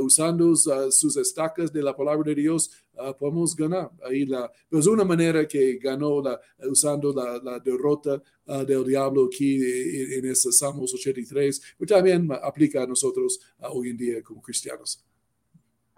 [0.00, 0.56] usando
[0.90, 2.70] sus estacas de la palabra de Dios,
[3.18, 3.90] podemos ganar.
[4.02, 8.22] Ahí la, pues una manera que ganó la, usando la, derrota
[8.66, 13.96] del diablo aquí en, en ese Salmos 83, pero también aplica a nosotros hoy en
[13.98, 15.05] día como cristianos.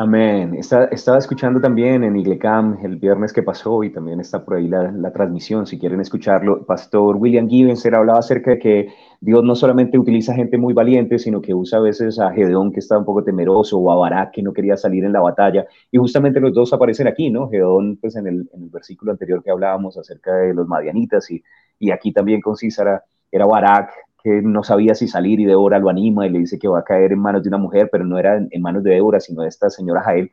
[0.00, 0.54] Amén.
[0.54, 5.12] estaba escuchando también en Iglecam el viernes que pasó y también está por ahí la,
[5.12, 6.64] transmisión, si quieren escucharlo.
[6.64, 8.88] Pastor William Gibbons hablaba acerca de que
[9.20, 12.78] Dios no solamente utiliza gente muy valiente, sino que usa a veces a Gedeón que
[12.78, 15.66] estaba un poco temeroso o a Barak que no quería salir en la batalla.
[15.90, 17.48] Y justamente los dos aparecen aquí, ¿no?
[17.48, 21.42] Gedeón, pues en el, versículo anterior que hablábamos acerca de los madianitas y,
[21.80, 23.90] y aquí también con Císara era Barak,
[24.22, 26.85] que no sabía si salir y Débora lo anima y le dice que va a
[26.85, 29.48] caer en manos de una mujer, pero no era en, manos de Débora, sino de
[29.48, 30.33] esta señora Jael.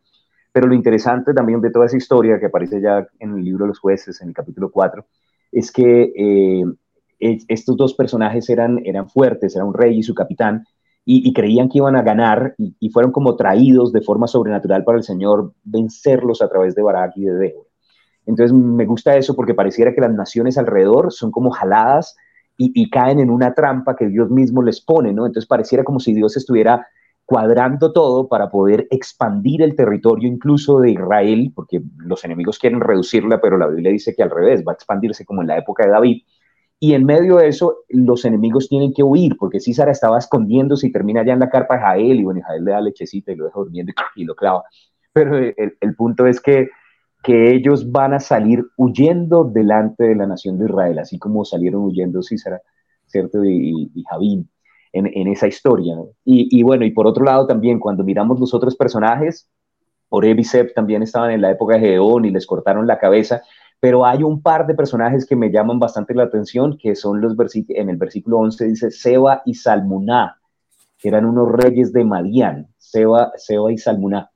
[0.52, 3.70] Pero lo interesante también de toda esa historia que aparece ya en el libro de
[3.70, 5.06] los jueces, en el capítulo 4,
[5.52, 6.64] es que eh,
[7.20, 10.66] estos dos personajes eran, eran fuertes, era un rey y su capitán,
[11.08, 15.04] y, creían que iban a ganar y, fueron como traídos de forma sobrenatural para el
[15.04, 17.70] Señor vencerlos a través de Barak y de Débora.
[18.26, 22.16] Entonces me gusta eso porque pareciera que las naciones alrededor son como jaladas
[22.58, 25.26] y, caen en una trampa que Dios mismo les pone, ¿no?
[25.26, 26.88] Entonces pareciera como si Dios estuviera
[27.26, 33.42] cuadrando todo para poder expandir el territorio incluso de Israel, porque los enemigos quieren reducirla,
[33.42, 35.92] pero la Biblia dice que al revés, va a expandirse como en la época de
[35.92, 36.22] David.
[36.80, 40.92] Y en medio de eso, los enemigos tienen que huir, porque Císara estaba escondiéndose y
[40.92, 43.46] termina ya en la carpa de Jael, y bueno, Jael le da lechecita y lo
[43.46, 44.64] deja durmiendo y lo clava.
[45.12, 46.70] Pero el punto es que
[47.26, 51.84] que ellos van a salir huyendo delante de la nación de Israel, así como salieron
[51.84, 52.62] huyendo Císara,
[53.08, 53.44] ¿cierto?
[53.44, 54.48] Y, Javín
[54.94, 55.96] en, esa historia.
[56.24, 59.50] Y, bueno, y por otro lado también, cuando miramos los otros personajes,
[60.10, 63.42] Oreb y Seb también estaban en la época de Gedeón y les cortaron la cabeza,
[63.80, 67.36] pero hay un par de personajes que me llaman bastante la atención, que son los
[67.36, 70.40] versículos, en el versículo 11 dice Seba y Salmuná,
[71.00, 74.30] que eran unos reyes de Madián, Seba, Seba y Salmuná.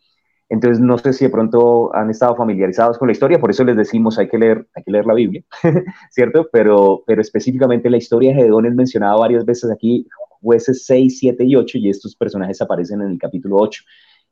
[0.49, 3.77] Entonces, no sé si de pronto han estado familiarizados con la historia, por eso les
[3.77, 5.43] decimos hay que leer, hay que leer la Biblia,
[6.09, 6.49] ¿cierto?
[6.51, 10.07] Pero, pero específicamente la historia de Gedón es mencionada varias veces aquí,
[10.41, 13.83] jueces 6, 7 y 8, y estos personajes aparecen en el capítulo 8.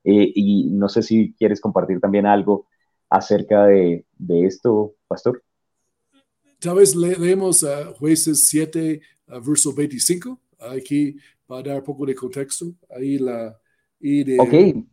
[0.06, 2.66] Eh, y no sé si quieres compartir también algo
[3.10, 5.44] acerca de, de esto, pastor.
[6.60, 9.00] Tal vez leemos a jueces 7,
[9.46, 10.40] verso 25,
[10.76, 12.74] aquí para dar un poco de contexto.
[12.90, 13.56] Ahí la...
[14.00, 14.86] Y de, ok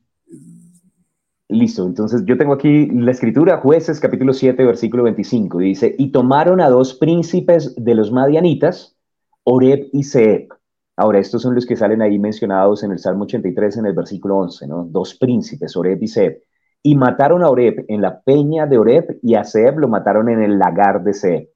[1.54, 6.10] Listo, entonces yo tengo aquí la escritura, jueces capítulo 7, versículo 25, y dice, y
[6.10, 8.96] tomaron a dos príncipes de los madianitas,
[9.44, 10.48] Oreb y Seb.
[10.96, 14.38] Ahora, estos son los que salen ahí mencionados en el Salmo 83, en el versículo
[14.38, 14.84] 11, ¿no?
[14.90, 16.42] Dos príncipes, Oreb y Seb.
[16.82, 20.42] Y mataron a Oreb en la peña de Oreb y a Seb lo mataron en
[20.42, 21.50] el lagar de Seb.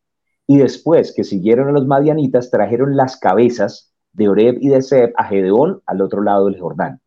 [0.46, 5.12] Y después que siguieron a los madianitas, trajeron las cabezas de Oreb y de Seb
[5.16, 7.00] a Gedeón al otro lado del Jordán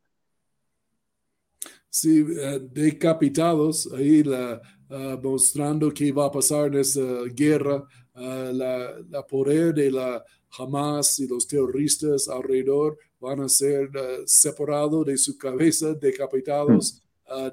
[1.92, 8.52] sí, eh, decapitados, ahí la, ah, mostrando qué va a pasar en esta guerra, ah,
[8.54, 10.24] la, la, poder de la
[10.58, 16.98] Hamas y los terroristas alrededor van a ser ah, separados de su cabeza, decapitados.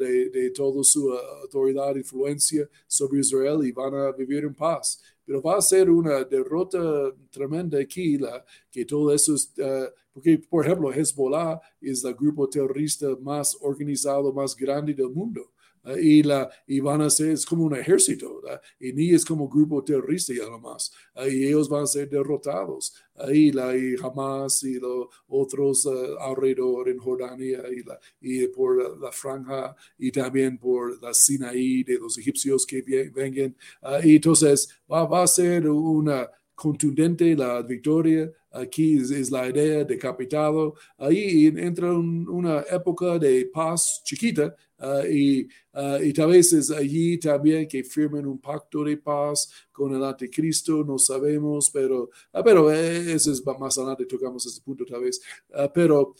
[0.01, 5.43] de, de toda su autoridad, influencia sobre Israel y van a vivir en paz pero
[5.43, 9.53] va a ser una derrota tremenda aquí, la, que todo eso es,
[10.11, 15.53] porque por ejemplo Hezbollah es el grupo terrorista más organizado, más grande del mundo.
[16.01, 18.43] Y, la, y van a ser, es como un ejército,
[18.79, 22.95] y ni es como grupo terrorista ya nomás, uh, y ellos van a ser derrotados,
[23.15, 29.01] ahí la, y Hamas y los otros uh, alrededor en Jordania y, la, y por
[29.01, 32.83] la, franja y también por la Sinaí de los egipcios que
[33.15, 33.57] vengan,
[34.05, 38.31] y entonces va, va a ser una contundente la victoria.
[38.51, 40.75] Aquí es, la idea decapitado.
[40.97, 47.19] Ahí entra una época de paz chiquita uh, y, uh, y, tal vez es allí
[47.19, 52.73] también que firmen un pacto de paz con el anticristo, no sabemos, pero, uh, pero
[52.73, 55.21] eh, eso es más adelante, tocamos ese punto tal vez.
[55.73, 56.15] pero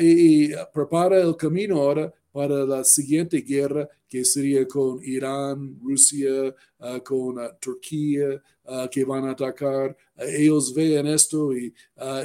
[0.00, 7.00] y, prepara el camino ahora para la siguiente guerra que sería con Irán, Rusia, uh,
[7.04, 9.96] con uh, Turquía, uh, que van a atacar.
[10.16, 11.72] ellos ven esto y,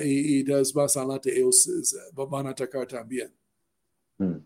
[0.03, 1.69] y, y más adelante ellos
[2.13, 3.31] van a atacar también.
[4.17, 4.37] Mm.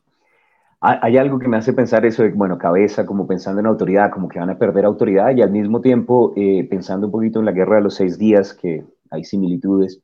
[0.80, 4.30] Hay algo que me hace pensar eso de, bueno, cabeza, como pensando en autoridad, como
[4.30, 7.52] que van a perder autoridad y al mismo tiempo eh, pensando un poquito en la
[7.52, 10.02] guerra de los seis días, que hay similitudes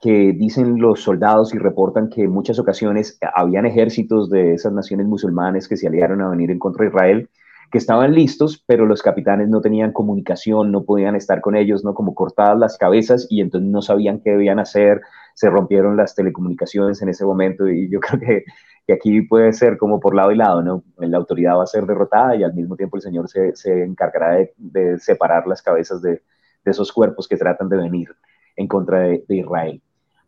[0.00, 5.06] que dicen los soldados y reportan que en muchas ocasiones habían ejércitos de esas naciones
[5.06, 7.30] musulmanes que se aliaron a venir en contra de Israel,
[7.70, 11.94] que estaban listos, pero los capitanes no tenían comunicación, no podían estar con ellos, ¿no?
[11.94, 15.02] Como cortadas las cabezas y entonces no sabían qué debían hacer,
[15.34, 18.44] se rompieron las telecomunicaciones en ese momento y yo creo que,
[18.92, 20.82] aquí puede ser como por lado y lado, ¿no?
[20.98, 24.44] La autoridad va a ser derrotada y al mismo tiempo el Señor se, se encargará
[24.56, 26.22] de, separar las cabezas de,
[26.64, 28.08] esos cuerpos que tratan de venir
[28.56, 29.80] en contra de Israel.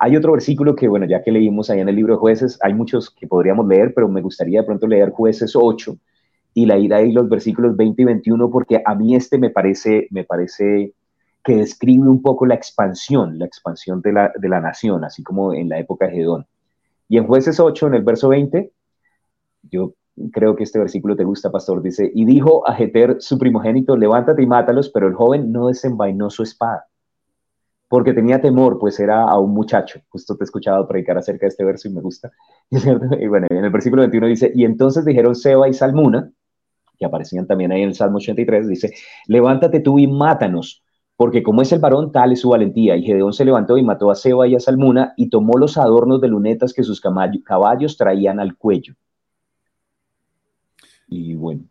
[0.05, 2.75] Hay otro versículo que, bueno, ya que leímos ahí en el libro de jueces, hay
[2.75, 5.97] muchos que podríamos leer, pero me gustaría de pronto leer jueces 8
[6.55, 10.25] y ida ahí los versículos 20 y 21, porque a mí este me parece, me
[10.25, 10.93] parece
[11.45, 15.55] que describe un poco la expansión, la expansión de la, de la nación, así como
[15.55, 16.47] en la época de Gedón.
[17.09, 18.73] Y en jueces 8, en el verso 20,
[19.71, 19.95] yo
[20.33, 24.43] creo que este versículo te gusta, pastor, dice, y dijo a Jeter, su primogénito, levántate
[24.43, 26.89] y mátalos, pero el joven no desenvainó su espada
[27.93, 30.01] porque tenía temor, pues era a un muchacho.
[30.09, 32.33] Justo te he escuchado predicar acerca de este verso y me gusta.
[32.71, 36.33] Y bueno, en el versículo 21 dice, y entonces dijeron Seba y Salmuna,
[36.99, 38.95] que aparecían también ahí en el Salmo 83, dice,
[39.27, 40.83] levántate tú y mátanos,
[41.17, 42.97] porque como es el varón, tal es su valentía.
[42.97, 46.23] Y Gedeón se levantó y mató a Seba y a Salmuna y tomó los adornos
[46.23, 48.95] de lunetas que sus caballos traían al cuello.
[51.09, 51.65] Y bueno,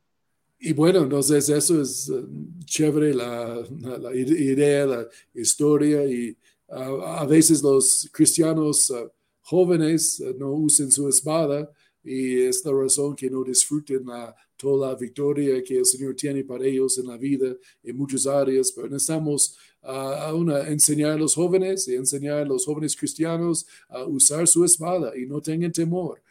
[0.64, 2.24] y bueno, entonces eso es eh,
[2.66, 3.66] chévere, la,
[4.14, 6.38] idea, la historia, y
[6.70, 9.10] a veces los cristianos uh,
[9.42, 11.68] jóvenes uh, no usan su espada,
[12.04, 16.44] y es la razón que no disfruten la, toda la victoria que el Señor tiene
[16.44, 21.34] para ellos en la vida en muchas áreas, pero necesitamos uh, una, enseñar a los
[21.34, 26.22] jóvenes y enseñar a los jóvenes cristianos a usar su espada y no tengan temor,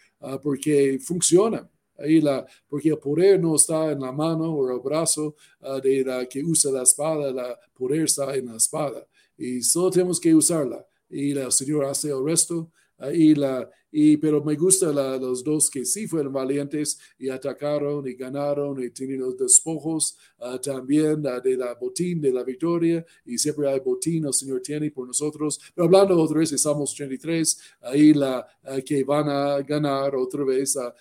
[0.40, 1.68] porque funciona
[2.00, 6.04] Ahí la, porque el poder no está en la mano o el brazo uh, de
[6.04, 9.06] la que usa la espada, el poder está en la espada.
[9.36, 10.84] Y solo tenemos que usarla.
[11.08, 12.70] Y el Señor hace el resto.
[13.00, 18.06] Uh, y la, y, pero me gusta los dos que sí fueron valientes y atacaron
[18.06, 23.04] y ganaron y tienen los despojos ah, también uh, de la botín de la victoria
[23.24, 25.58] y siempre hay botín el Señor tiene por nosotros.
[25.74, 30.44] Pero hablando otra vez de Salmos 33, ahí la uh, que van a ganar otra
[30.44, 30.94] vez a,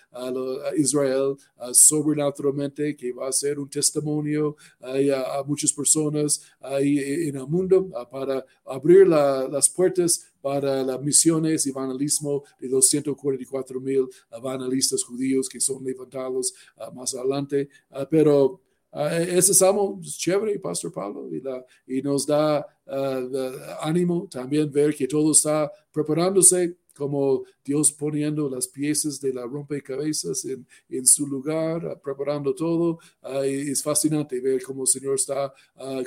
[0.76, 1.36] Israel
[1.72, 8.44] sobrenaturalmente, que va a ser un testimonio a, muchas personas ahí en el mundo para
[8.64, 15.60] abrir las puertas para las misiones y evangelismo de los 144 mil evangelistas judíos que
[15.60, 17.68] son levantados ah, más adelante.
[17.90, 18.60] Ah, pero
[18.92, 21.28] ah, ese salmo es chévere, Pastor Pablo,
[21.86, 22.66] y nos da
[23.80, 30.44] ánimo también ver que todo está preparándose como Dios poniendo las piezas de la rompecabezas
[30.44, 32.98] en, en su lugar, preparando todo.
[33.44, 35.52] es fascinante ver cómo el Señor está,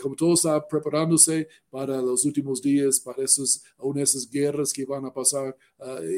[0.02, 3.63] como todo está preparándose para los últimos días, para esas,
[3.96, 5.56] esas guerras que van a pasar.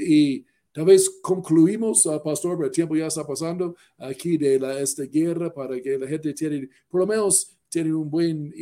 [0.01, 5.03] y Tal vez concluimos, pastor, pero el tiempo ya está pasando aquí de la, esta
[5.03, 8.53] guerra para que la gente tiene, por lo menos, tiene un buen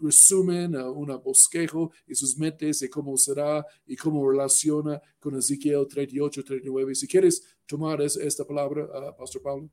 [0.00, 6.42] resumen, un bosquejo y sus mentes de cómo será y cómo relaciona con Ezequiel 38,
[6.44, 6.94] 39.
[6.94, 9.70] Si quieres tomar esta palabra, uh, Pastor Pablo.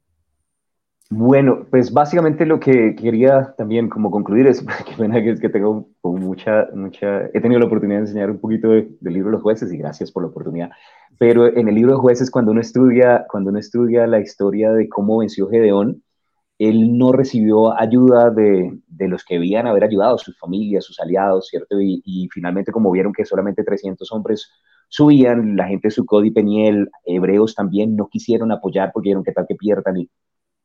[1.12, 4.64] Bueno, pues básicamente lo que quería también como concluir es,
[4.98, 8.98] que es que tengo mucha, mucha, he tenido la oportunidad de enseñar un poquito del
[9.02, 10.70] libro de los jueces y gracias por la oportunidad.
[11.18, 14.88] Pero en el libro de jueces, cuando uno estudia, cuando uno estudia la historia de
[14.88, 16.04] cómo venció Gedeón,
[16.60, 21.48] él no recibió ayuda de, de los que debían haber ayudado, sus familias, sus aliados,
[21.48, 21.80] ¿cierto?
[21.82, 24.52] Y, finalmente, como vieron que solamente 300 hombres
[24.90, 29.32] subían, la gente de Sucod y Peniel, hebreos también, no quisieron apoyar porque vieron que
[29.32, 30.10] tal que pierdan y,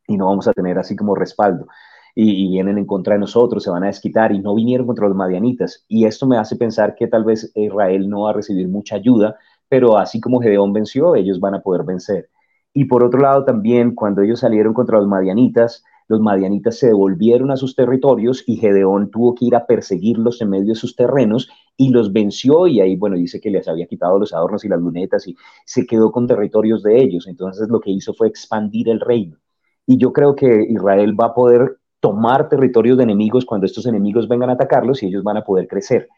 [0.09, 1.69] y no vamos a tener así como respaldo.
[2.17, 5.07] Y, y, vienen en contra de nosotros, se van a desquitar y no vinieron contra
[5.07, 5.85] los madianitas.
[5.89, 9.37] Y esto me hace pensar que tal vez Israel no va a recibir mucha ayuda,
[9.69, 12.31] pero así como Gedeón venció, ellos van a poder vencer.
[12.75, 17.51] Y por otro lado también, cuando ellos salieron contra los madianitas, los madianitas se devolvieron
[17.51, 21.49] a sus territorios y Gedeón tuvo que ir a perseguirlos en medio de sus terrenos
[21.77, 24.81] y los venció y ahí, bueno, dice que les había quitado los adornos y las
[24.81, 27.27] lunetas y se quedó con territorios de ellos.
[27.27, 29.39] Entonces lo que hizo fue expandir el reino.
[29.87, 34.29] Y yo creo que Israel va a poder tomar territorios de enemigos cuando estos enemigos
[34.29, 36.09] vengan a atacarlos y ellos van a poder crecer.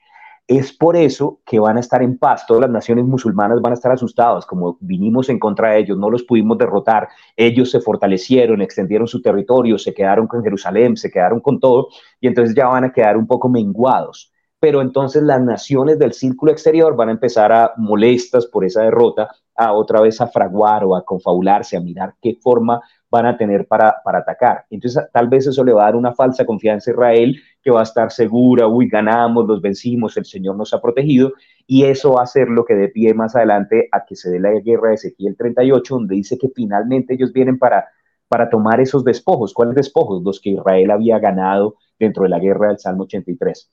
[0.49, 2.47] Es por eso que van a estar en paz.
[2.47, 6.09] Todas las naciones musulmanas van a estar asustadas, como vinimos en contra de ellos, no
[6.09, 7.09] los pudimos derrotar.
[7.37, 11.89] Ellos se fortalecieron, extendieron su territorio, se quedaron con Jerusalén, se quedaron con todo,
[12.21, 14.33] y entonces ya van a quedar un poco menguados.
[14.61, 19.29] Pero entonces las naciones del círculo exterior van a empezar a molestas por esa derrota,
[19.57, 22.81] a otra vez a fraguar o a confabularse, a mirar qué forma
[23.11, 24.65] van a tener para, para atacar.
[24.71, 27.37] Entonces, tal vez eso le va a dar una falsa confianza a Israel,
[27.67, 31.33] que va a estar segura, uy, ganamos, los vencimos, el Señor nos ha protegido,
[31.67, 34.39] y eso va a ser lo que dé pie más adelante a que se dé
[34.39, 37.89] la guerra de Ezequiel 38, donde dice que finalmente ellos vienen para,
[38.29, 39.53] para tomar esos despojos.
[39.53, 40.23] ¿Cuáles despojos?
[40.23, 43.69] Los que Israel había ganado dentro de la guerra del Salmo 83.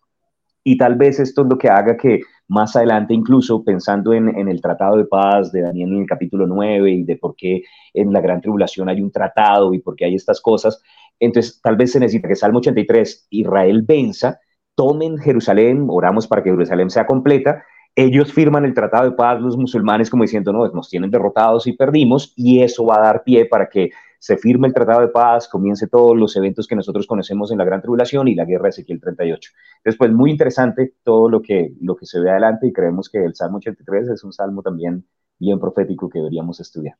[0.63, 4.47] Y tal vez esto es lo que haga que más adelante, incluso pensando en, en,
[4.47, 7.61] el Tratado de Paz de Daniel en el capítulo 9 y de por qué
[7.93, 10.81] en la Gran Tribulación hay un tratado y por qué hay estas cosas,
[11.19, 14.39] entonces tal vez se necesita que Salmo 83, Israel venza,
[14.75, 17.63] tomen Jerusalén, oramos para que Jerusalén sea completa,
[17.95, 21.73] ellos firman el Tratado de Paz, los musulmanes, como diciendo, no, nos tienen derrotados y
[21.73, 25.47] perdimos, y eso va a dar pie para que se firme el Tratado de Paz,
[25.47, 28.69] comience todos los eventos que nosotros conocemos en la Gran Tribulación y la Guerra de
[28.69, 29.51] Ezequiel 38.
[29.83, 33.35] Después, muy interesante todo lo que, lo que se ve adelante y creemos que el
[33.35, 35.05] Salmo 83 es un salmo también
[35.37, 36.95] bien profético que deberíamos estudiar.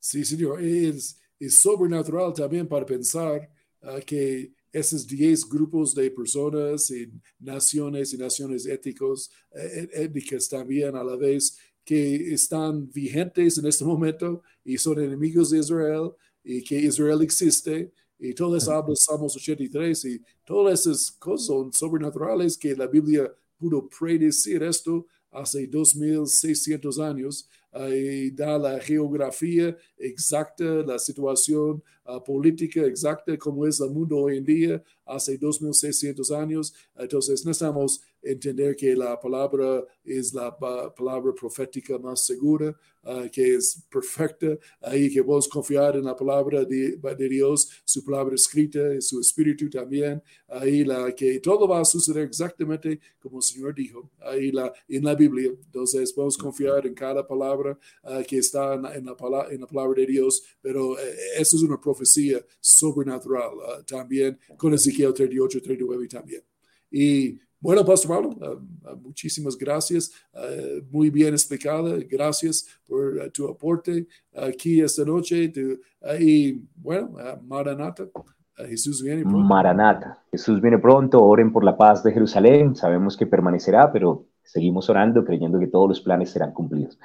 [0.00, 3.50] Sí, señor, es, es sobrenatural también para pensar
[3.82, 10.96] uh, que esos 10 grupos de personas y naciones y naciones éticos, eh, étnicas también
[10.96, 16.12] a la vez que están vigentes en este momento y son enemigos de Israel
[16.44, 21.72] y que Israel existe y todo eso habla Salmos 83 y todas esas cosas son
[21.72, 27.48] sobrenaturales que la Biblia pudo predecir esto hace 2600 años
[27.90, 34.36] y da la geografía exacta, la situación uh, política exacta como es el mundo hoy
[34.36, 36.74] en día, hace 2600 años.
[36.94, 43.84] Entonces necesitamos entender que la palabra es la palabra profética más segura, uh, que es
[43.90, 44.56] perfecta,
[44.92, 49.68] y que podemos confiar en la palabra de, de, Dios, su palabra escrita, su espíritu
[49.68, 54.72] también, ahí la que todo va a suceder exactamente como el Señor dijo, ahí la,
[54.88, 55.50] en la Biblia.
[55.50, 59.66] Entonces podemos confiar en cada palabra uh, que está en, en, la palabra, en la
[59.66, 65.60] palabra de Dios, pero eh, eso es una profecía sobrenatural uh, también con Ezequiel 38,
[65.62, 66.42] 39 también.
[66.90, 74.06] Y bueno, Pastor Pablo, uh, muchísimas gracias, uh, muy bien explicada, gracias por tu aporte
[74.36, 75.48] aquí esta noche.
[75.48, 75.80] Tu,
[76.20, 77.14] y bueno,
[77.46, 78.08] Maranata,
[78.56, 79.38] Jesús viene pronto.
[79.38, 84.90] Maranata, Jesús viene pronto, oren por la paz de Jerusalén, sabemos que permanecerá, pero seguimos
[84.90, 86.98] orando, creyendo que todos los planes serán cumplidos.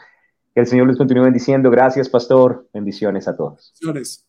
[0.54, 1.70] Que el Señor les continúe bendiciendo.
[1.70, 2.68] Gracias, Pastor.
[2.74, 3.74] Bendiciones a todos.
[3.80, 4.27] Bendiciones.